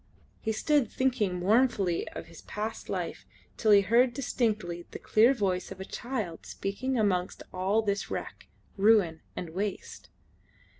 He 0.39 0.51
stood 0.51 0.89
thinking 0.89 1.35
mournfully 1.37 2.07
of 2.09 2.25
his 2.25 2.41
past 2.41 2.89
life 2.89 3.23
till 3.55 3.69
he 3.69 3.81
heard 3.81 4.15
distinctly 4.15 4.87
the 4.89 4.97
clear 4.97 5.31
voice 5.31 5.71
of 5.71 5.79
a 5.79 5.85
child 5.85 6.43
speaking 6.47 6.97
amongst 6.97 7.43
all 7.53 7.83
this 7.83 8.09
wreck, 8.09 8.47
ruin, 8.77 9.21
and 9.35 9.51
waste. 9.51 10.09